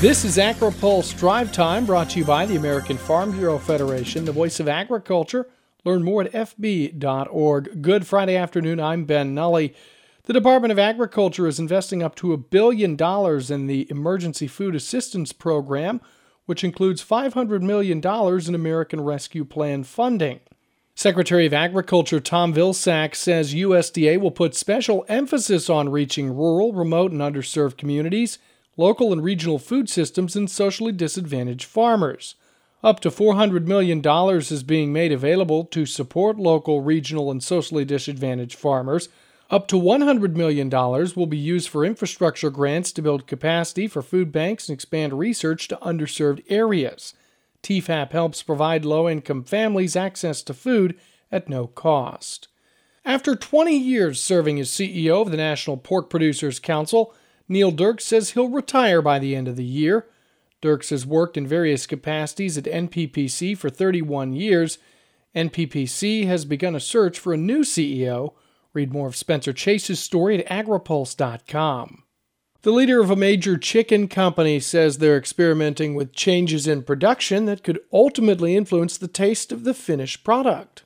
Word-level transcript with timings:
This 0.00 0.26
is 0.26 0.36
AgriPulse 0.36 1.18
Drive 1.18 1.52
Time 1.52 1.86
brought 1.86 2.10
to 2.10 2.18
you 2.18 2.26
by 2.26 2.44
the 2.44 2.56
American 2.56 2.98
Farm 2.98 3.32
Bureau 3.32 3.56
Federation, 3.56 4.26
the 4.26 4.30
voice 4.30 4.60
of 4.60 4.68
agriculture. 4.68 5.48
Learn 5.86 6.02
more 6.02 6.22
at 6.22 6.32
fb.org. 6.32 7.80
Good 7.80 8.06
Friday 8.06 8.36
afternoon. 8.36 8.78
I'm 8.78 9.06
Ben 9.06 9.34
Nuelle. 9.34 9.70
The 10.24 10.32
Department 10.34 10.70
of 10.70 10.78
Agriculture 10.78 11.46
is 11.46 11.58
investing 11.58 12.02
up 12.02 12.14
to 12.16 12.34
a 12.34 12.36
billion 12.36 12.94
dollars 12.94 13.50
in 13.50 13.68
the 13.68 13.90
Emergency 13.90 14.46
Food 14.46 14.74
Assistance 14.74 15.32
Program, 15.32 16.02
which 16.44 16.62
includes 16.62 17.02
$500 17.02 17.62
million 17.62 18.02
in 18.46 18.54
American 18.54 19.00
Rescue 19.00 19.46
Plan 19.46 19.82
funding. 19.82 20.40
Secretary 20.94 21.46
of 21.46 21.54
Agriculture 21.54 22.20
Tom 22.20 22.52
Vilsack 22.52 23.14
says 23.14 23.54
USDA 23.54 24.20
will 24.20 24.30
put 24.30 24.54
special 24.54 25.06
emphasis 25.08 25.70
on 25.70 25.88
reaching 25.88 26.36
rural, 26.36 26.74
remote, 26.74 27.12
and 27.12 27.22
underserved 27.22 27.78
communities, 27.78 28.38
local 28.76 29.12
and 29.12 29.22
regional 29.22 29.58
food 29.58 29.88
systems, 29.88 30.36
and 30.36 30.50
socially 30.50 30.92
disadvantaged 30.92 31.64
farmers. 31.64 32.34
Up 32.82 33.00
to 33.00 33.10
$400 33.10 33.66
million 33.66 34.00
is 34.38 34.62
being 34.62 34.92
made 34.92 35.12
available 35.12 35.64
to 35.64 35.86
support 35.86 36.38
local, 36.38 36.82
regional, 36.82 37.30
and 37.30 37.42
socially 37.42 37.84
disadvantaged 37.84 38.58
farmers. 38.58 39.08
Up 39.48 39.68
to 39.68 39.76
$100 39.76 40.34
million 40.34 40.68
will 40.68 41.26
be 41.26 41.38
used 41.38 41.68
for 41.68 41.84
infrastructure 41.84 42.50
grants 42.50 42.92
to 42.92 43.02
build 43.02 43.26
capacity 43.26 43.86
for 43.86 44.02
food 44.02 44.32
banks 44.32 44.68
and 44.68 44.74
expand 44.74 45.18
research 45.18 45.68
to 45.68 45.76
underserved 45.76 46.44
areas. 46.48 47.14
TEFAP 47.62 48.12
helps 48.12 48.42
provide 48.42 48.84
low 48.84 49.08
income 49.08 49.42
families 49.42 49.96
access 49.96 50.42
to 50.42 50.54
food 50.54 50.98
at 51.32 51.48
no 51.48 51.66
cost. 51.66 52.48
After 53.04 53.36
20 53.36 53.76
years 53.76 54.20
serving 54.20 54.58
as 54.60 54.68
CEO 54.68 55.22
of 55.22 55.30
the 55.30 55.36
National 55.36 55.76
Pork 55.76 56.10
Producers 56.10 56.58
Council, 56.58 57.14
Neil 57.48 57.72
Dierks 57.72 58.02
says 58.02 58.30
he'll 58.30 58.48
retire 58.48 59.00
by 59.00 59.18
the 59.18 59.36
end 59.36 59.48
of 59.48 59.56
the 59.56 59.64
year. 59.64 60.06
Dierks 60.62 60.90
has 60.90 61.06
worked 61.06 61.36
in 61.36 61.46
various 61.46 61.86
capacities 61.86 62.58
at 62.58 62.64
NPPC 62.64 63.56
for 63.56 63.70
31 63.70 64.32
years. 64.32 64.78
NPPC 65.34 66.26
has 66.26 66.44
begun 66.44 66.74
a 66.74 66.80
search 66.80 67.18
for 67.18 67.32
a 67.32 67.38
new 67.38 67.60
CEO 67.60 68.32
Read 68.76 68.92
more 68.92 69.08
of 69.08 69.16
Spencer 69.16 69.54
Chase's 69.54 69.98
story 69.98 70.38
at 70.38 70.66
agripulse.com. 70.66 72.02
The 72.60 72.70
leader 72.70 73.00
of 73.00 73.10
a 73.10 73.16
major 73.16 73.56
chicken 73.56 74.06
company 74.06 74.60
says 74.60 74.98
they're 74.98 75.16
experimenting 75.16 75.94
with 75.94 76.12
changes 76.12 76.66
in 76.66 76.82
production 76.82 77.46
that 77.46 77.64
could 77.64 77.80
ultimately 77.90 78.54
influence 78.54 78.98
the 78.98 79.08
taste 79.08 79.50
of 79.50 79.64
the 79.64 79.72
finished 79.72 80.24
product. 80.24 80.84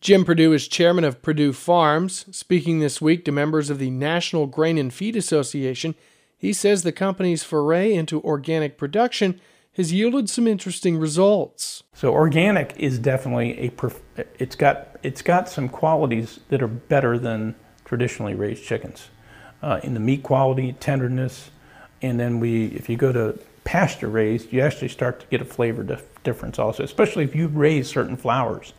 Jim 0.00 0.24
Perdue 0.24 0.52
is 0.52 0.68
chairman 0.68 1.02
of 1.02 1.20
Perdue 1.20 1.52
Farms. 1.52 2.26
Speaking 2.30 2.78
this 2.78 3.02
week 3.02 3.24
to 3.24 3.32
members 3.32 3.70
of 3.70 3.80
the 3.80 3.90
National 3.90 4.46
Grain 4.46 4.78
and 4.78 4.94
Feed 4.94 5.16
Association, 5.16 5.96
he 6.42 6.52
says 6.52 6.82
the 6.82 6.90
company's 6.90 7.44
foray 7.44 7.94
into 7.94 8.20
organic 8.22 8.76
production 8.76 9.40
has 9.74 9.92
yielded 9.92 10.28
some 10.28 10.48
interesting 10.48 10.98
results. 10.98 11.84
So 11.94 12.12
organic 12.12 12.74
is 12.76 12.98
definitely 12.98 13.52
a 13.60 14.26
it's 14.40 14.56
got 14.56 14.96
it's 15.04 15.22
got 15.22 15.48
some 15.48 15.68
qualities 15.68 16.40
that 16.48 16.60
are 16.60 16.68
better 16.68 17.16
than 17.16 17.54
traditionally 17.84 18.34
raised 18.34 18.64
chickens. 18.64 19.08
Uh, 19.62 19.78
in 19.84 19.94
the 19.94 20.00
meat 20.00 20.24
quality, 20.24 20.72
tenderness, 20.80 21.52
and 22.02 22.18
then 22.18 22.40
we 22.40 22.66
if 22.66 22.88
you 22.88 22.96
go 22.96 23.12
to 23.12 23.38
pasture 23.62 24.08
raised, 24.08 24.52
you 24.52 24.60
actually 24.60 24.88
start 24.88 25.20
to 25.20 25.26
get 25.26 25.40
a 25.40 25.44
flavor 25.44 25.84
dif- 25.84 26.22
difference 26.24 26.58
also, 26.58 26.82
especially 26.82 27.22
if 27.22 27.36
you 27.36 27.46
raise 27.46 27.88
certain 27.88 28.16
flowers 28.16 28.72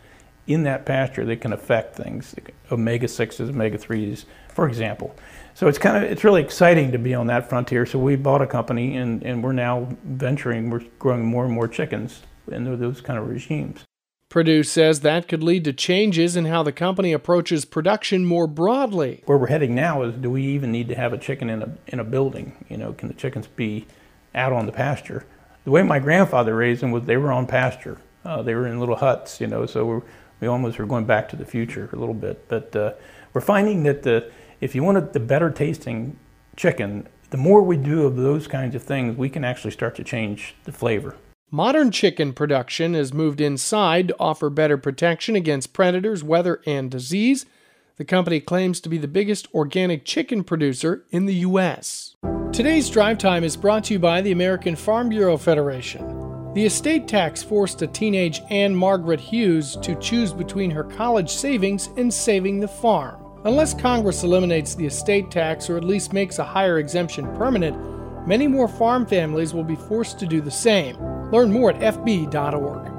in 0.47 0.63
that 0.63 0.85
pasture 0.85 1.25
that 1.25 1.41
can 1.41 1.53
affect 1.53 1.95
things, 1.95 2.35
omega 2.71 3.07
6s, 3.07 3.49
omega 3.49 3.77
3s, 3.77 4.25
for 4.49 4.67
example. 4.67 5.15
So 5.53 5.67
it's 5.67 5.77
kind 5.77 6.03
of 6.03 6.11
it's 6.11 6.23
really 6.23 6.41
exciting 6.41 6.91
to 6.91 6.97
be 6.97 7.13
on 7.13 7.27
that 7.27 7.47
frontier. 7.47 7.85
So 7.85 7.99
we 7.99 8.15
bought 8.15 8.41
a 8.41 8.47
company 8.47 8.97
and, 8.97 9.23
and 9.23 9.43
we're 9.43 9.53
now 9.53 9.87
venturing, 10.03 10.69
we're 10.69 10.83
growing 10.99 11.25
more 11.25 11.45
and 11.45 11.53
more 11.53 11.67
chickens 11.67 12.23
in 12.51 12.79
those 12.79 13.01
kind 13.01 13.19
of 13.19 13.27
regimes. 13.27 13.85
Perdue 14.29 14.63
says 14.63 15.01
that 15.01 15.27
could 15.27 15.43
lead 15.43 15.63
to 15.65 15.73
changes 15.73 16.35
in 16.35 16.45
how 16.45 16.63
the 16.63 16.71
company 16.71 17.13
approaches 17.13 17.65
production 17.65 18.25
more 18.25 18.47
broadly. 18.47 19.21
Where 19.27 19.37
we're 19.37 19.45
heading 19.45 19.75
now 19.75 20.01
is 20.01 20.15
do 20.15 20.31
we 20.31 20.43
even 20.43 20.71
need 20.71 20.87
to 20.87 20.95
have 20.95 21.13
a 21.13 21.19
chicken 21.19 21.51
in 21.51 21.61
a 21.61 21.77
in 21.87 21.99
a 21.99 22.03
building? 22.03 22.65
You 22.67 22.77
know, 22.77 22.93
can 22.93 23.09
the 23.09 23.13
chickens 23.13 23.45
be 23.45 23.85
out 24.33 24.51
on 24.51 24.65
the 24.65 24.71
pasture? 24.71 25.27
The 25.65 25.71
way 25.71 25.83
my 25.83 25.99
grandfather 25.99 26.55
raised 26.55 26.81
them 26.81 26.91
was 26.91 27.03
they 27.03 27.17
were 27.17 27.31
on 27.31 27.45
pasture. 27.45 27.99
Uh, 28.25 28.41
they 28.41 28.55
were 28.55 28.65
in 28.65 28.79
little 28.79 28.95
huts, 28.95 29.39
you 29.39 29.47
know, 29.47 29.65
so 29.65 29.85
we're, 29.85 30.01
we 30.43 30.49
almost 30.49 30.77
are 30.77 30.85
going 30.85 31.05
back 31.05 31.29
to 31.29 31.37
the 31.37 31.45
future 31.45 31.89
a 31.93 31.95
little 31.95 32.13
bit. 32.13 32.49
But 32.49 32.75
uh, 32.75 32.93
we're 33.33 33.39
finding 33.39 33.83
that 33.83 34.03
the 34.03 34.29
if 34.59 34.75
you 34.75 34.83
want 34.83 35.13
the 35.13 35.19
better 35.21 35.49
tasting 35.49 36.19
chicken, 36.57 37.07
the 37.29 37.37
more 37.37 37.63
we 37.63 37.77
do 37.77 38.05
of 38.05 38.17
those 38.17 38.45
kinds 38.45 38.75
of 38.75 38.83
things, 38.83 39.17
we 39.17 39.29
can 39.29 39.45
actually 39.45 39.71
start 39.71 39.95
to 39.95 40.03
change 40.03 40.53
the 40.65 40.73
flavor. 40.73 41.15
Modern 41.49 41.91
chicken 41.91 42.33
production 42.33 42.93
has 42.93 43.13
moved 43.13 43.39
inside 43.39 44.09
to 44.09 44.15
offer 44.19 44.49
better 44.49 44.77
protection 44.77 45.37
against 45.37 45.71
predators, 45.71 46.25
weather, 46.25 46.61
and 46.65 46.91
disease. 46.91 47.45
The 47.95 48.05
company 48.05 48.41
claims 48.41 48.81
to 48.81 48.89
be 48.89 48.97
the 48.97 49.07
biggest 49.07 49.47
organic 49.53 50.03
chicken 50.03 50.43
producer 50.43 51.05
in 51.09 51.25
the 51.25 51.35
U.S. 51.35 52.17
Today's 52.51 52.89
Drive 52.89 53.17
Time 53.17 53.45
is 53.45 53.55
brought 53.55 53.85
to 53.85 53.93
you 53.93 53.99
by 53.99 54.19
the 54.19 54.33
American 54.33 54.75
Farm 54.75 55.07
Bureau 55.07 55.37
Federation. 55.37 56.22
The 56.53 56.65
estate 56.65 57.07
tax 57.07 57.41
forced 57.41 57.81
a 57.81 57.87
teenage 57.87 58.43
Anne 58.51 58.75
Margaret 58.75 59.19
Hughes 59.19 59.75
to 59.81 59.95
choose 59.95 60.31
between 60.33 60.69
her 60.69 60.83
college 60.83 61.31
savings 61.31 61.89
and 61.97 62.13
saving 62.13 62.59
the 62.59 62.67
farm. 62.67 63.19
Unless 63.43 63.73
Congress 63.73 64.23
eliminates 64.23 64.75
the 64.75 64.85
estate 64.85 65.31
tax 65.31 65.67
or 65.67 65.77
at 65.77 65.83
least 65.83 66.13
makes 66.13 66.37
a 66.37 66.43
higher 66.43 66.77
exemption 66.77 67.25
permanent, 67.35 67.75
many 68.27 68.47
more 68.47 68.67
farm 68.67 69.07
families 69.07 69.51
will 69.51 69.63
be 69.63 69.75
forced 69.75 70.19
to 70.19 70.27
do 70.27 70.41
the 70.41 70.51
same. 70.51 70.95
Learn 71.31 71.51
more 71.51 71.71
at 71.71 71.95
fb.org. 71.95 72.91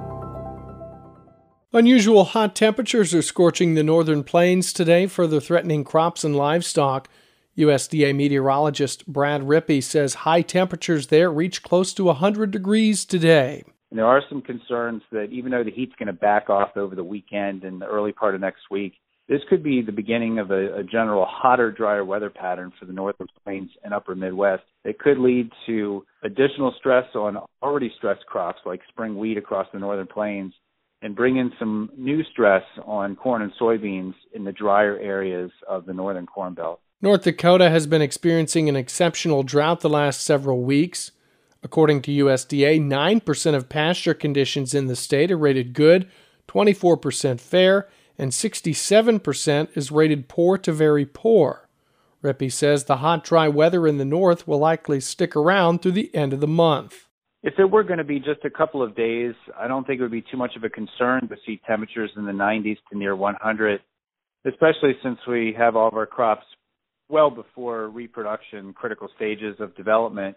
Unusual 1.72 2.24
hot 2.24 2.56
temperatures 2.56 3.14
are 3.14 3.22
scorching 3.22 3.74
the 3.74 3.84
northern 3.84 4.24
plains 4.24 4.72
today, 4.72 5.06
further 5.06 5.40
threatening 5.40 5.84
crops 5.84 6.24
and 6.24 6.34
livestock. 6.34 7.08
USDA 7.56 8.14
meteorologist 8.14 9.06
Brad 9.06 9.42
Rippey 9.42 9.82
says 9.82 10.14
high 10.14 10.42
temperatures 10.42 11.06
there 11.06 11.30
reach 11.30 11.62
close 11.62 11.94
to 11.94 12.04
100 12.04 12.50
degrees 12.50 13.04
today. 13.04 13.64
There 13.92 14.04
are 14.04 14.22
some 14.28 14.42
concerns 14.42 15.02
that 15.12 15.28
even 15.30 15.52
though 15.52 15.62
the 15.62 15.70
heat's 15.70 15.94
going 15.96 16.08
to 16.08 16.12
back 16.12 16.50
off 16.50 16.76
over 16.76 16.96
the 16.96 17.04
weekend 17.04 17.62
and 17.62 17.80
the 17.80 17.86
early 17.86 18.10
part 18.10 18.34
of 18.34 18.40
next 18.40 18.62
week, 18.70 18.94
this 19.28 19.40
could 19.48 19.62
be 19.62 19.82
the 19.82 19.92
beginning 19.92 20.38
of 20.38 20.50
a, 20.50 20.78
a 20.78 20.82
general 20.82 21.24
hotter, 21.28 21.70
drier 21.70 22.04
weather 22.04 22.28
pattern 22.28 22.72
for 22.78 22.86
the 22.86 22.92
northern 22.92 23.28
plains 23.44 23.70
and 23.84 23.94
upper 23.94 24.14
Midwest. 24.14 24.64
It 24.84 24.98
could 24.98 25.18
lead 25.18 25.50
to 25.66 26.04
additional 26.24 26.74
stress 26.78 27.06
on 27.14 27.38
already 27.62 27.92
stressed 27.96 28.26
crops 28.26 28.58
like 28.66 28.80
spring 28.88 29.16
wheat 29.16 29.38
across 29.38 29.68
the 29.72 29.78
northern 29.78 30.08
plains 30.08 30.52
and 31.00 31.14
bring 31.14 31.36
in 31.36 31.52
some 31.58 31.90
new 31.96 32.22
stress 32.32 32.64
on 32.84 33.14
corn 33.14 33.42
and 33.42 33.52
soybeans 33.60 34.14
in 34.34 34.44
the 34.44 34.52
drier 34.52 34.98
areas 34.98 35.50
of 35.68 35.86
the 35.86 35.92
northern 35.92 36.26
corn 36.26 36.54
belt. 36.54 36.80
North 37.00 37.24
Dakota 37.24 37.68
has 37.68 37.86
been 37.86 38.00
experiencing 38.00 38.68
an 38.68 38.76
exceptional 38.76 39.42
drought 39.42 39.80
the 39.80 39.90
last 39.90 40.22
several 40.22 40.62
weeks. 40.62 41.10
According 41.62 42.02
to 42.02 42.10
USDA, 42.10 42.80
9% 42.80 43.54
of 43.54 43.68
pasture 43.68 44.14
conditions 44.14 44.74
in 44.74 44.86
the 44.86 44.96
state 44.96 45.30
are 45.30 45.36
rated 45.36 45.74
good, 45.74 46.08
24% 46.48 47.40
fair, 47.40 47.88
and 48.16 48.30
67% 48.30 49.76
is 49.76 49.90
rated 49.90 50.28
poor 50.28 50.56
to 50.58 50.72
very 50.72 51.04
poor. 51.04 51.68
Rippey 52.22 52.50
says 52.50 52.84
the 52.84 52.98
hot, 52.98 53.22
dry 53.24 53.48
weather 53.48 53.86
in 53.86 53.98
the 53.98 54.04
north 54.04 54.48
will 54.48 54.58
likely 54.58 55.00
stick 55.00 55.36
around 55.36 55.82
through 55.82 55.92
the 55.92 56.14
end 56.14 56.32
of 56.32 56.40
the 56.40 56.46
month. 56.46 57.08
If 57.42 57.58
it 57.58 57.70
were 57.70 57.84
going 57.84 57.98
to 57.98 58.04
be 58.04 58.18
just 58.18 58.44
a 58.46 58.50
couple 58.50 58.82
of 58.82 58.96
days, 58.96 59.34
I 59.58 59.68
don't 59.68 59.86
think 59.86 60.00
it 60.00 60.02
would 60.02 60.10
be 60.10 60.24
too 60.30 60.38
much 60.38 60.56
of 60.56 60.64
a 60.64 60.70
concern 60.70 61.28
to 61.28 61.36
see 61.44 61.60
temperatures 61.66 62.12
in 62.16 62.24
the 62.24 62.32
90s 62.32 62.78
to 62.90 62.96
near 62.96 63.14
100, 63.14 63.80
especially 64.46 64.96
since 65.02 65.18
we 65.28 65.54
have 65.58 65.76
all 65.76 65.88
of 65.88 65.94
our 65.94 66.06
crops 66.06 66.46
well 67.08 67.30
before 67.30 67.88
reproduction 67.88 68.72
critical 68.72 69.08
stages 69.16 69.56
of 69.60 69.74
development. 69.76 70.36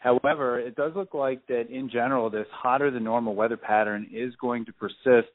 However, 0.00 0.58
it 0.58 0.76
does 0.76 0.92
look 0.96 1.12
like 1.12 1.46
that 1.48 1.68
in 1.70 1.90
general, 1.90 2.30
this 2.30 2.46
hotter 2.50 2.90
than 2.90 3.04
normal 3.04 3.34
weather 3.34 3.58
pattern 3.58 4.08
is 4.12 4.32
going 4.40 4.64
to 4.64 4.72
persist 4.72 5.28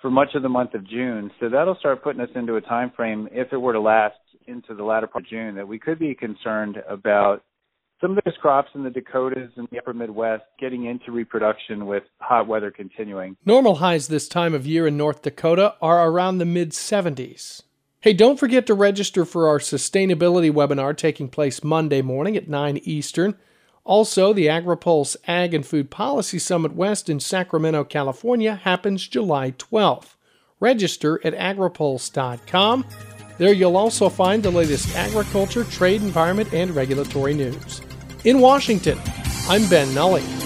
for 0.00 0.10
much 0.10 0.28
of 0.34 0.42
the 0.42 0.48
month 0.48 0.74
of 0.74 0.88
June. 0.88 1.30
So 1.40 1.48
that'll 1.48 1.76
start 1.76 2.02
putting 2.02 2.20
us 2.20 2.30
into 2.34 2.56
a 2.56 2.60
time 2.60 2.92
frame, 2.96 3.28
if 3.32 3.52
it 3.52 3.56
were 3.58 3.72
to 3.72 3.80
last 3.80 4.14
into 4.46 4.74
the 4.74 4.84
latter 4.84 5.06
part 5.06 5.24
of 5.24 5.30
June, 5.30 5.54
that 5.56 5.68
we 5.68 5.78
could 5.78 5.98
be 5.98 6.14
concerned 6.14 6.76
about 6.88 7.42
some 8.00 8.16
of 8.16 8.24
those 8.24 8.34
crops 8.40 8.70
in 8.74 8.84
the 8.84 8.90
Dakotas 8.90 9.50
and 9.56 9.66
the 9.70 9.78
upper 9.78 9.92
Midwest 9.92 10.44
getting 10.60 10.86
into 10.86 11.10
reproduction 11.10 11.86
with 11.86 12.04
hot 12.18 12.46
weather 12.46 12.70
continuing. 12.70 13.36
Normal 13.44 13.76
highs 13.76 14.08
this 14.08 14.28
time 14.28 14.54
of 14.54 14.66
year 14.66 14.86
in 14.86 14.96
North 14.96 15.22
Dakota 15.22 15.74
are 15.82 16.08
around 16.08 16.38
the 16.38 16.44
mid 16.44 16.70
70s. 16.70 17.62
Hey, 18.00 18.12
don't 18.12 18.38
forget 18.38 18.64
to 18.68 18.74
register 18.74 19.24
for 19.24 19.48
our 19.48 19.58
sustainability 19.58 20.52
webinar 20.52 20.96
taking 20.96 21.28
place 21.28 21.64
Monday 21.64 22.00
morning 22.00 22.36
at 22.36 22.48
9 22.48 22.80
Eastern. 22.84 23.36
Also, 23.82 24.32
the 24.32 24.46
AgriPulse 24.46 25.16
Ag 25.26 25.52
and 25.52 25.66
Food 25.66 25.90
Policy 25.90 26.38
Summit 26.38 26.76
West 26.76 27.10
in 27.10 27.18
Sacramento, 27.18 27.82
California 27.82 28.54
happens 28.54 29.08
July 29.08 29.50
12th. 29.50 30.14
Register 30.60 31.20
at 31.26 31.34
agripulse.com. 31.34 32.86
There 33.36 33.52
you'll 33.52 33.76
also 33.76 34.08
find 34.08 34.44
the 34.44 34.52
latest 34.52 34.94
agriculture, 34.94 35.64
trade, 35.64 36.00
environment, 36.00 36.52
and 36.52 36.76
regulatory 36.76 37.34
news. 37.34 37.82
In 38.24 38.38
Washington, 38.38 39.00
I'm 39.48 39.68
Ben 39.68 39.92
Nuelle. 39.92 40.37